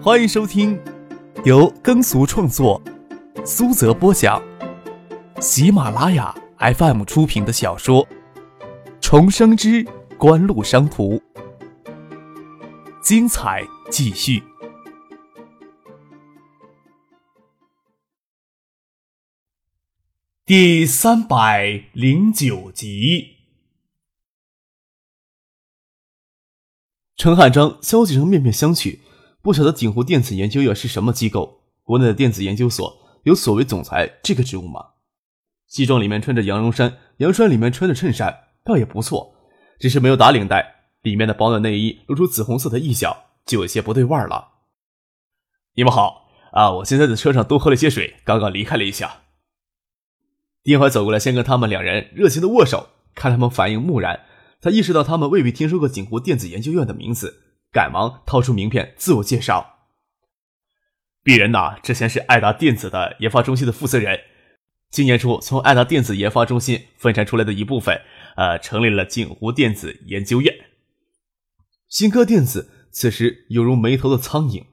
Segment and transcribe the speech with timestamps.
[0.00, 0.80] 欢迎收听
[1.44, 2.80] 由耕俗创作、
[3.44, 4.40] 苏泽播讲、
[5.40, 8.06] 喜马拉雅 FM 出品的小说
[9.00, 9.84] 《重生之
[10.16, 11.16] 官路商途》，
[13.02, 14.40] 精彩继续，
[20.46, 23.34] 第三百零九集。
[27.16, 29.00] 陈汉章、萧景成面面相觑，
[29.42, 31.62] 不晓得锦湖电子研究院是什么机构。
[31.84, 34.84] 国内的电子研究所有所谓总裁这个职务吗？
[35.66, 39.34] 西装里面穿着羊绒衫，洋衫里面穿着衬衫，倒也不错，
[39.78, 44.48] 只是没有打领带，里面的保暖内衣露出紫红色的一角，就有些不对味儿了。
[45.74, 49.22] 你们好啊，我现在在车上多喝了些水，刚刚离开了一下。
[50.62, 54.20] 丁怀走过来，先跟他们两人热情的握手，看他们反应木然。
[54.60, 59.78] 他意识到他们未必听说过锦湖电子研究院的名字，赶忙掏出名片自我介绍
[61.22, 64.20] ：“鄙人呐，之前是爱达电子的研发中心的负责人，
[64.90, 68.00] 今年初从爱达电子研发中心分拆出来的一部分，
[68.36, 70.54] 呃，成立了锦湖电子研究院。”
[71.88, 74.64] 新科电子此时犹如没头的苍蝇，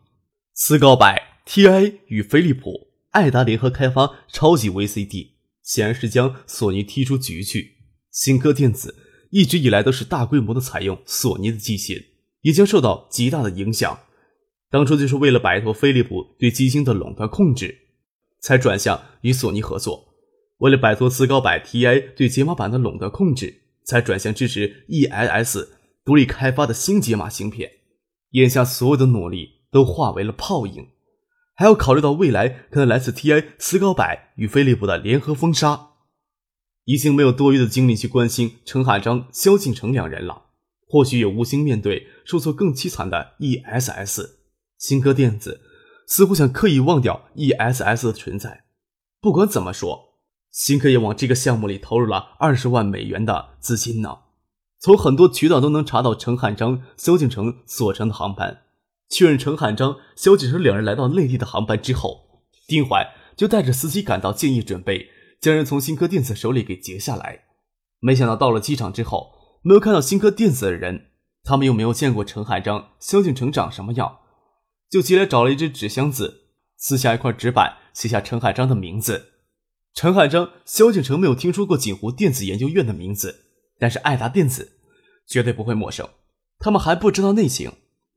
[0.54, 7.76] 斯高柏、TI 与飞利浦、爱达联合开发超级 VCD，显然是将索尼踢出局去。
[8.12, 9.02] 新科电子。
[9.32, 12.02] 一直以来都是大规模的采用索尼的机芯，
[12.46, 13.98] 也将受到极大的影响。
[14.70, 17.76] 当初就是为了摆脱飞利浦对机芯的垄断控制，
[18.40, 20.14] 才转向与索尼合作；
[20.60, 25.68] 为了摆脱斯高柏 TI 对解码板的垄断控制，才转向支持 EIS
[26.06, 27.72] 独立开发的新解码芯片。
[28.32, 30.90] 眼下所有的努力都化为了泡影，
[31.56, 35.94] 还要考虑到未来可能来自 TI、斯高柏与飞利浦的联合封杀。
[36.84, 40.45] 已经没有多余的精力去关心陈汉章、萧敬腾两人了。
[40.96, 44.30] 或许也无心面对受挫更凄惨的 ESS。
[44.78, 45.60] 新科电子
[46.08, 48.64] 似乎想刻意忘掉 ESS 的存在。
[49.20, 50.14] 不管怎么说，
[50.52, 54.20] 新科也往这个项目里投入了二十万美元的资金呢。
[54.80, 58.62] 从很多渠道都能查到陈汉章、萧敬腾所乘的航班。
[59.10, 63.06] 确认陈汉章、萧敬腾两人来到内地的航班之后，丁怀
[63.36, 65.10] 就带着司机赶到，建议准备。
[65.42, 67.42] 将人从新科电子手里给截下来，
[68.00, 69.35] 没想到到了机场之后，
[69.68, 71.08] 没有看到新科电子的人，
[71.44, 74.20] 他们又没有见过陈海章、萧敬成长什么样，
[74.92, 79.32] 就急来找了一只纸箱子，撕下一块纸板，写下陈海章的名字。
[79.96, 83.46] 陈海章、萧敬城没有听说过锦湖电子研究院的名字，
[83.80, 84.74] 但是爱达电子
[85.28, 86.08] 绝对不会陌生。
[86.60, 87.72] 他们还不知道内情，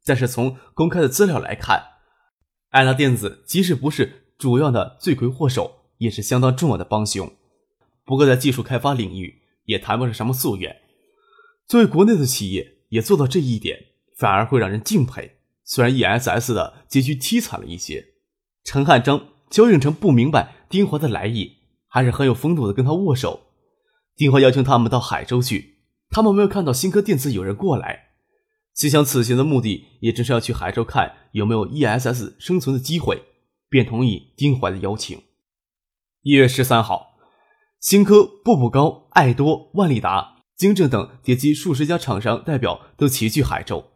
[0.04, 1.82] 但是从公开的资料来看，
[2.68, 5.76] 爱达电子即使不是主要的罪魁祸首。
[5.96, 7.32] 也是相当重要的帮凶，
[8.04, 10.76] 不过在技术开发领域也谈不上什么夙愿。
[11.68, 13.78] 作为国内的企业，也做到这一点，
[14.16, 15.36] 反而会让人敬佩。
[15.64, 18.14] 虽然 ESS 的结局凄惨了一些，
[18.64, 23.48] 陈汉章、焦应成不明白丁华的来意，还是很有风度的跟他握手。
[24.16, 28.12] 丁华邀请他们到海州去，他们没有看到新科电子有人过来，
[28.72, 33.24] 心想此行的目的也正是要去海州看有没有 ESS 生存的机会，
[33.68, 35.20] 便同意丁怀的邀请。
[36.22, 37.18] 一月十三号，
[37.78, 43.92] 新科、步步高、爱多、万利达、京正等叠机数十家厂商代表都齐聚海州，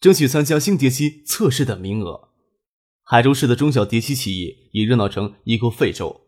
[0.00, 2.30] 争取参加新叠机测试的名额。
[3.02, 6.22] 海州市的中小叠机企业也热闹成一锅沸粥。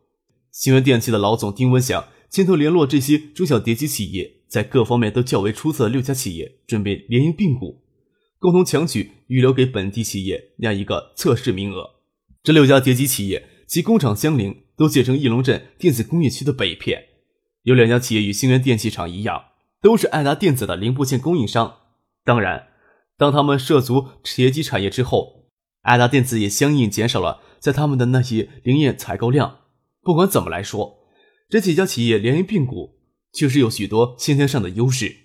[0.53, 7.82] 新源电器的老总丁文祥牵头联络这些中小叠机企业，在各方面都较为出色的六家企业，准备联营并股，
[8.38, 11.97] 共同抢取预留给本地企业那样一个测试名额。
[12.43, 14.65] 这六家叠机企业及工厂相邻。
[14.78, 17.03] 都建成翼龙镇电子工业区的北片，
[17.65, 19.43] 有两家企业与星源电器厂一样，
[19.81, 21.78] 都是爱达电子的零部件供应商。
[22.25, 22.69] 当然，
[23.16, 25.50] 当他们涉足叠机产业之后，
[25.83, 29.61] 爱达电子也相应减少了在他们的那些零件采购量。
[30.03, 30.99] 不管怎么来说，
[31.49, 32.99] 这几家企业联营并股，
[33.33, 35.17] 确实有许多先天上的优势。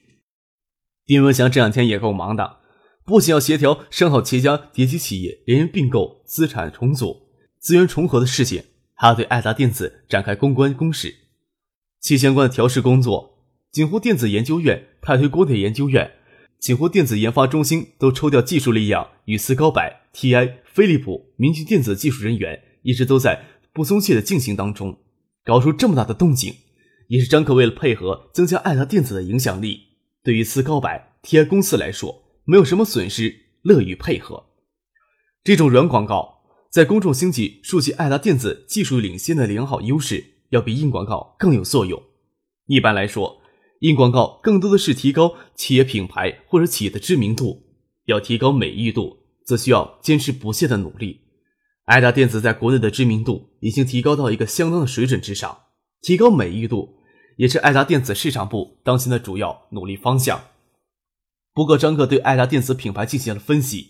[1.06, 2.58] 丁文祥这两天也够忙的，
[3.06, 7.28] 不仅要协调商好几家叠机企业联营并购、资产重组、
[7.60, 8.66] 资源重合的事情。
[8.96, 11.14] 还要对爱达电子展开公关攻势，
[12.00, 13.33] 其相关的调试工作，
[13.74, 16.12] 锦湖电子研究院、泰推光电研究院、
[16.60, 19.82] 锦湖电子研发中心都抽调技术力量，与斯高柏、
[20.14, 23.44] TI、飞利浦、明讯电子技术人员一直都在
[23.74, 25.00] 不松懈的进行当中。
[25.44, 26.54] 搞出这么大的动静，
[27.08, 29.80] 也是张可为了配合增加爱达电子的影响力，
[30.24, 30.88] 对于斯高柏、
[31.24, 33.34] TI 公司来说没有什么损失，
[33.64, 34.52] 乐于配合
[35.44, 36.44] 这种软广告。
[36.70, 42.02] 在公众兴起竖起爱达电子技术领先的良好优势，要比硬广告更有作用。
[42.68, 43.42] 一般来说，
[43.84, 47.64] 硬广告更多的是提高企业品牌或者企业的知名度，
[48.06, 51.20] 要提高美誉度，则需要坚持不懈的努力。
[51.84, 55.64] 爱达电子在国内的知名度已经提高到一个相当的水准之上，
[56.02, 56.96] 提高美誉度
[57.36, 60.42] 也是爱达电子市场部当前的主要努力方向。
[61.54, 63.90] 不过，张克对爱达电子品牌进行了分析，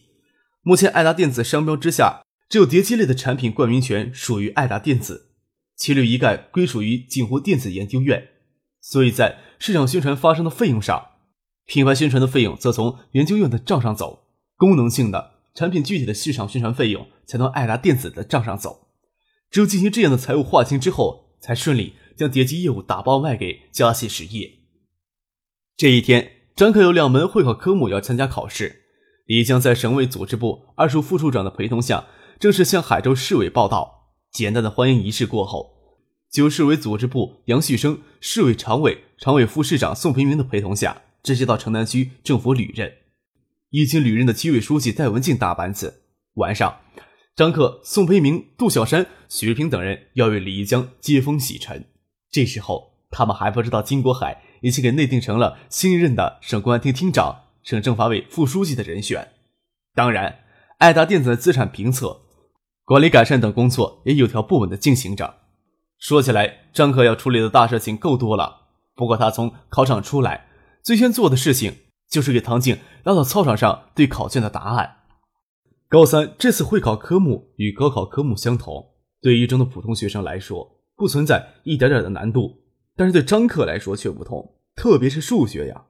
[0.63, 5.29] 目前爱达电子商标之下，只有叠机类的产品冠名权属于爱达电子，
[5.77, 8.29] 其余一概归属于锦湖电子研究院。
[8.85, 11.11] 所以在市场宣传发生的费用上，
[11.65, 14.25] 品牌宣传的费用则从研究院的账上走，
[14.57, 18.89] 功能性的产品具体的市场宣传费用才从爱达电子的账上走。
[19.49, 24.51] 只有进行这样的财务划清之后，才顺利将叠机业务打包卖给嘉信实业。
[25.77, 28.81] 这一天，张克有两门会考科目要参加考试，
[29.25, 32.07] 李江在省委组织部二处副处长的陪同下，
[32.37, 34.09] 正式向海州市委报道。
[34.29, 35.72] 简单的欢迎仪式过后。
[36.33, 42.91] 就市委组织部杨旭生、市委常委、常委副市长宋培明的陪同下，直接到城南区政府旅任。
[43.69, 46.05] 已经旅任的区委书记戴文静打班子。
[46.37, 46.79] 晚上，
[47.35, 51.85] 张克、宋培明、杜小山、许日平等人要为李一江接风洗尘。
[52.31, 59.33] 这时候，他们还不知道金国海已经给内定成了新任的省公安厅厅长、省政法委副书记的人选。
[59.93, 60.39] 当然，
[60.79, 62.21] 爱达电子的资产评测、
[62.85, 65.42] 管理改善等工作也有条不紊地进行着。
[66.03, 68.63] 说起来，张克要处理的大事情够多了。
[68.93, 70.47] 不过他从考场出来，
[70.83, 71.77] 最先做的事情
[72.09, 74.97] 就是给唐静拉到操场上对考卷的答案。
[75.87, 78.85] 高三这次会考科目与高考科目相同，
[79.21, 82.63] 对一中的普通学生来说不存在一点点的难度，
[82.97, 85.85] 但是对张克来说却不同，特别是数学呀。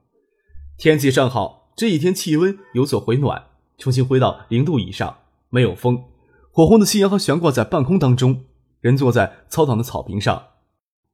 [0.78, 3.46] 天气尚好，这一天气温有所回暖，
[3.78, 5.16] 重新回到零度以上，
[5.50, 6.04] 没有风，
[6.52, 8.44] 火红的夕阳还悬挂在半空当中。
[8.84, 10.48] 人坐在操场的草坪上，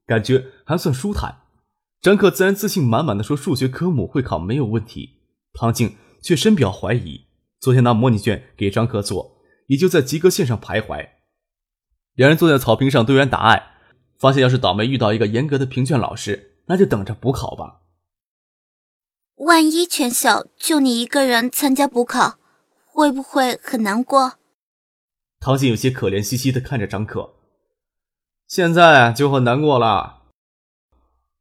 [0.04, 1.42] 感觉还算舒坦。
[2.02, 5.20] 张克自然自信满满的说：“数学科目会考没有问题。”
[5.54, 7.28] 唐静却深表怀疑。
[7.60, 9.36] 昨天拿模拟卷给张克做，
[9.68, 11.10] 也就在及格线上徘徊。
[12.14, 13.74] 两人坐在草坪上对完答案，
[14.18, 17.82] 发现要是倒霉遇到一个严格的评卷老师，那就等着补考吧。
[19.36, 22.40] 万一全校就你一个人参加补考，
[22.84, 24.38] 会不会很难过？
[25.38, 27.36] 唐静有些可怜兮兮的看着张克。
[28.50, 30.24] 现在就很难过了。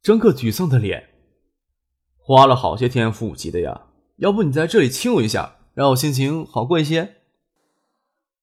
[0.00, 1.12] 张克沮丧的脸，
[2.16, 7.16] 花了好些天复习的呀，要不你在这里亲我一下，让我心情好过一些？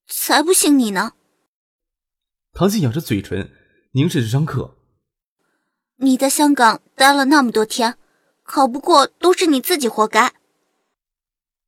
[0.08, 1.14] 才不信你呢！
[2.52, 3.50] 唐静咬着嘴唇，
[3.94, 4.76] 凝视着张克。
[6.00, 7.98] 你在香港待了那么多天，
[8.44, 10.34] 考不过都是你自己活该。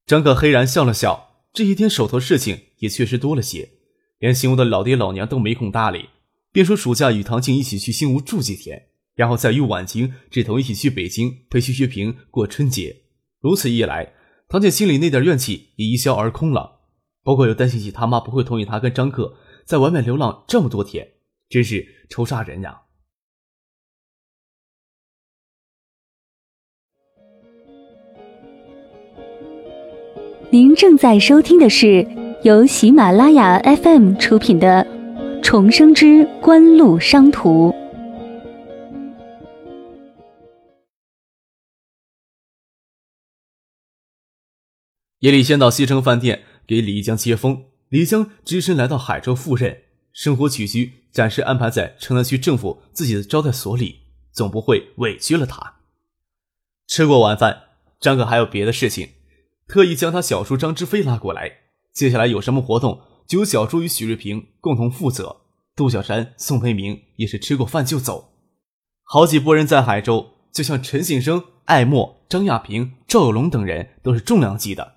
[0.06, 3.72] 张克黑然笑了笑，这一天手头事情也确实多了些，
[4.18, 6.10] 连新屋的老爹老娘都没空搭理。
[6.51, 13.04] 便说暑假与唐静一起去新屋住几天，然后再与婉晴指头一起去北京陪徐学平过春节。
[13.40, 14.13] 如此一来，
[14.48, 16.80] 唐静心里那点怨气也一消而空了。
[17.24, 19.36] 包括又担心起他妈不会同意他跟张克
[19.66, 21.07] 在外面流浪这么多天，
[21.50, 22.81] 真是愁杀人呀！
[30.50, 32.07] 您正在收听的是
[32.44, 34.99] 由喜马拉雅 FM 出品的。
[35.41, 37.74] 重生之官路商途。
[45.19, 49.81] 叶里先到西城饭店给李江接风，李江只身来到海州赴任，
[50.13, 55.79] 生活起居暂时安排在城南区政府自己的招待所里，总不会委屈了他。
[56.88, 57.63] 吃过晚饭，
[58.00, 59.10] 张哥还有别的事情，
[59.67, 61.51] 特意将他小叔张之飞拉过来。
[61.91, 63.01] 接下来有什么活动？
[63.29, 65.41] 就由小朱与许瑞平共同负责。
[65.75, 68.31] 杜小山、宋培明也是吃过饭就走。
[69.03, 74.95] 好几拨人在海州，就像陈信生、艾默、张亚平、赵有龙等人都是重量级的，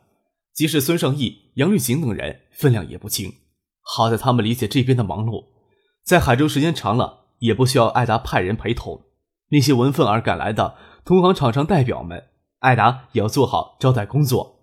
[0.54, 3.30] 即使孙尚义、杨玉锦等人分量也不轻。
[3.82, 5.44] 好在他们理解这边的忙碌，
[6.02, 9.02] 在海州时间长了，也不需要艾达派人陪同。
[9.50, 12.28] 那些闻风而赶来的同行厂商代表们，
[12.60, 14.61] 艾达也要做好招待工作。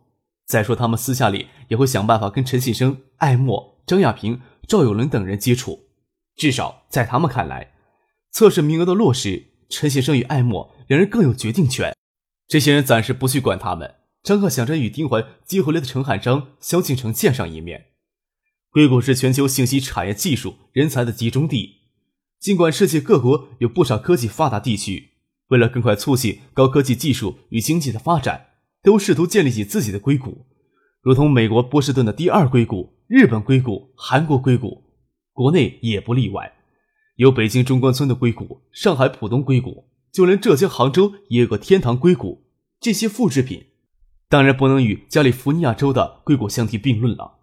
[0.50, 5.90] 再说，他们私下里也会想办法跟陈信生、艾默、张亚平、赵有伦等人接触。
[6.36, 7.72] 至少在他们看来，
[8.32, 11.96] 测试名额的落实，陈先生与艾默两人更有决定权。
[12.48, 13.98] 这些人暂时不去管他们。
[14.24, 17.86] 张克想着与丁怀接回来的陈汉章、萧敬成见上一面。
[18.72, 21.82] 硅谷是全球信息产业技术人才的集中地，
[22.40, 25.12] 尽管世界各国有不少科技发达地区，
[25.50, 28.48] 为了更快促进高科技技术与经济的发展。
[28.90, 30.48] 都试图建立起自己的硅谷，
[31.04, 34.84] 如同美国波士顿的第二硅谷、日本硅谷、韩国硅谷，
[35.32, 36.52] 国内也不例外。
[37.18, 42.48] 有北京中关村的硅谷，上海浦东硅谷，就连浙江杭州也有个天堂硅谷。
[42.80, 43.66] 这些复制品，
[44.28, 47.34] 当然不能与加利福尼亚州的硅谷相提并论了。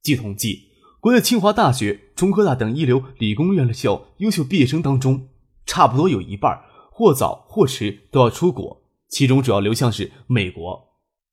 [0.00, 0.68] 据统计，
[1.00, 5.26] 国内清华大学、中科大等一流理工院校优秀毕业生当中，
[5.66, 10.88] 差不多有一半或早或迟都要出国，其中主要流向是美国，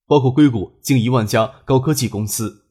[0.08, 2.66] 包括硅谷近一万家高科技公司。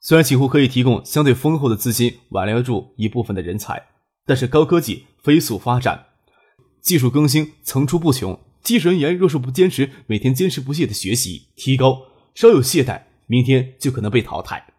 [0.00, 3.88] 虽然几乎可以提供相对丰厚的资金挽留住一部分的人才，
[4.24, 6.06] 但是高科技飞速发展，
[6.80, 8.40] 技术更新层出不穷。
[8.62, 12.02] 技术人员若是不坚持每天坚持不懈的学习提高，
[12.34, 14.72] 稍有懈怠，明天就可能被淘汰。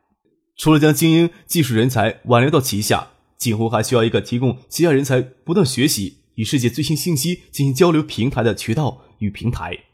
[0.58, 9.86] 除了将精英技术人才挽留到旗下，几乎还需要一个提供旗下人才不断学习与世界最新信息进行交流平台的渠道与平台。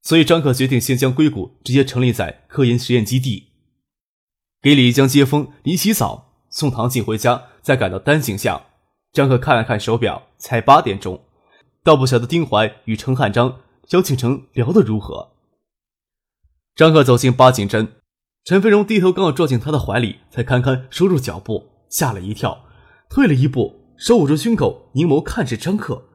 [0.00, 3.48] 所以张可决定先将硅谷直接成立在科研实验基地。
[4.62, 8.62] 给李江接风，离洗澡，送唐静回家，再赶到单行巷。
[9.12, 11.24] 张可看了看手表，才八点钟。
[11.82, 15.32] 倒不晓得丁怀与陈汉章、萧庆成聊得如何。
[16.74, 17.92] 张可走进八景镇，
[18.44, 22.64] 陈飞荣低头刚要撞进他的怀里，才堪堪收住脚步，吓了一跳，
[23.08, 26.08] 退了一步，手捂着胸口，凝眸看着张克。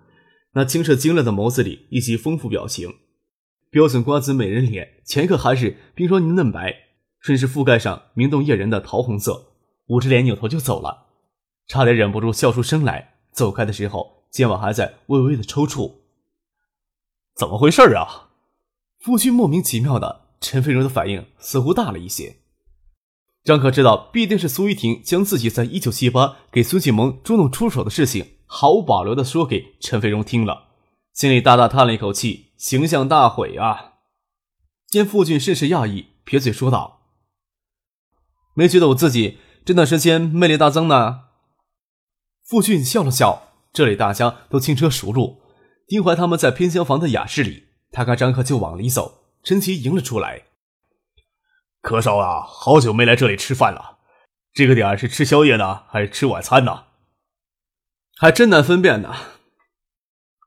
[0.54, 2.96] 那清澈晶亮的眸子里以及丰富表情，
[3.70, 6.76] 标准瓜子美人脸，前刻还是冰霜凝嫩白，
[7.20, 9.54] 顺势覆盖上明动夜人的桃红色，
[9.88, 11.08] 捂着脸扭头就走了，
[11.68, 13.16] 差点忍不住笑出声来。
[13.32, 14.20] 走开的时候。
[14.30, 15.96] 肩膀还在微微的抽搐，
[17.36, 18.30] 怎么回事啊？
[19.00, 22.36] 夫君莫名其妙的，陈飞荣的反应似乎大了一些。
[23.44, 30.70] 张可知道必定是苏玉婷将自己在一九七八给孙启蒙捉弄出手的事情毫无保留的说给陈飞荣听了，
[31.14, 33.94] 心里大大叹了一口气，形象大毁啊！
[34.88, 37.02] 见父君甚是讶异，撇嘴说道
[38.56, 41.26] ：“没觉得我自己这段时间魅力大增呢？”
[42.44, 43.44] 父君笑了笑。
[43.72, 45.44] 这里大家都轻车熟路，
[45.88, 50.46] 丁怀他们在偏厢房的雅室里，他看张克就往里走，陈奇迎了出来。
[51.82, 54.00] 柯少啊，好久没来这里吃饭了，
[54.54, 56.86] 这个点儿是吃宵夜呢，还是吃晚餐呢？
[58.22, 59.16] 还真难分辨呢。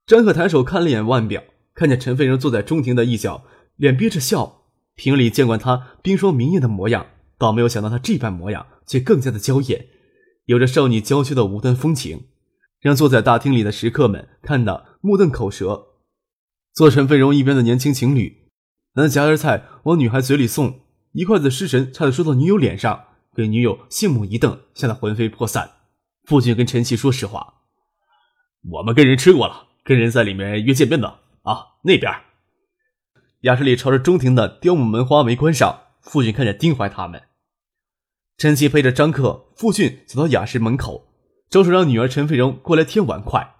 [0.04, 1.42] 张克抬手看了一眼腕表，
[1.74, 3.44] 看见陈飞荣坐在中庭的一角，
[3.76, 4.64] 脸憋着笑。
[4.94, 7.06] 平里见惯他冰霜明艳的模样，
[7.38, 9.86] 倒没有想到他这般模样却更加的娇艳，
[10.44, 12.26] 有着少女娇羞的无端风情。
[12.78, 15.86] 让坐在大厅里的食客们看得目瞪口舌。
[16.74, 18.48] 坐陈飞荣一边的年轻情侣，
[18.96, 20.80] 拿夹着菜往女孩嘴里送，
[21.12, 25.70] 一筷子失神，差点说到女友脸上，给女友杏目一瞪，吓得魂飞魄散。
[26.24, 27.61] 父亲跟陈奇说实话
[28.70, 31.08] ：“我们跟人吃过了，跟人在里面约见面的
[31.42, 32.12] 啊，那边。”
[33.42, 35.80] 雅室里朝着中庭的雕木门花没关上。
[36.00, 37.22] 父亲看见丁怀他们，
[38.36, 41.08] 陈奇陪着张克、傅俊走到雅室门口。
[41.48, 43.54] 招手让女儿陈飞荣过来添碗筷。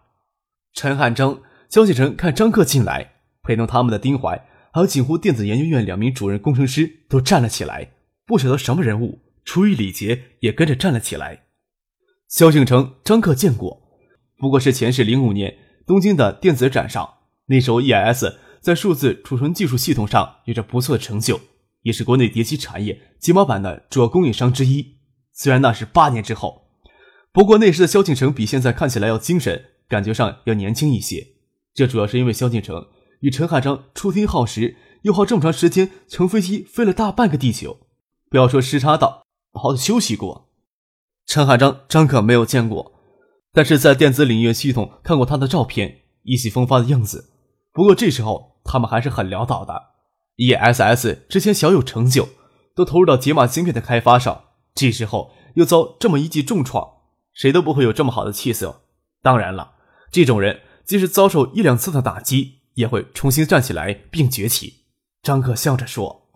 [0.73, 3.13] 陈汉章、肖启成看张克进来，
[3.45, 7.93] 陪同他们的丁怀，还有锦湖电子研究院两名主任工程师都站了起来。
[8.27, 11.45] 不晓得什么人物，出于礼节也跟着站了起来。
[12.27, 13.82] 萧敬成、张克见过，
[14.43, 15.57] 不过是前世零五年
[15.87, 21.39] 东京的电子展上，那时候 EIS 在数字储存技术系统上有着不错的成就，
[21.83, 24.97] 也是国内叠机产业解码板的主要供应商之一。
[25.33, 26.65] 虽然那是八年之后。
[27.33, 31.25] 不过那时的萧敬腾比现在看起来要精神，感觉上要年轻一些。
[31.73, 32.89] 这主要是因为萧敬腾
[33.21, 37.79] 与陈汉章出听耗时，又耗这么长时间乘飞机飞了大半个地球，
[38.29, 40.49] 不要说时差到，好好休息过。
[41.27, 42.92] 陈汉章张可没有见过，
[43.53, 47.33] 但是在电子领域系统看过他的照片，意气风发的样子。
[47.73, 49.91] 不过这时候他们还是很潦倒的。
[50.37, 52.29] ESS 之前小有成就，
[52.75, 54.45] 都投入到解码芯片的开发上，
[54.75, 56.89] 这时候又遭这么一记重创。
[57.35, 58.83] 谁都不会有这么好的气色。
[59.23, 59.73] 当然了，
[60.11, 64.85] 这种人即使遭受一两次的打击，也会重新站起来并崛起。
[65.23, 66.29] 张克笑着说：“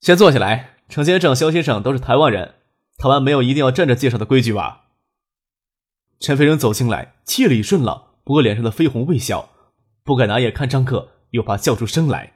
[0.00, 2.54] 先坐下来，程先生、肖先生都是台湾人，
[2.98, 4.84] 台湾没有一定要站着介绍的规矩吧？”
[6.20, 9.48] 陈飞荣走进来，气理顺了，不过脸上的绯红未消，
[10.02, 12.34] 不敢拿眼看张克，又怕笑出声来。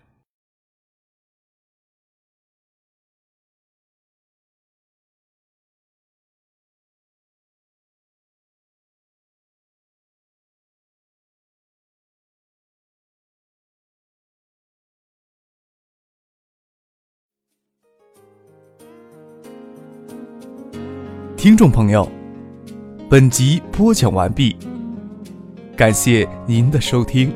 [21.37, 22.09] 听众朋友，
[23.13, 24.57] 本集播讲完毕，
[25.77, 27.31] 感谢您的收听。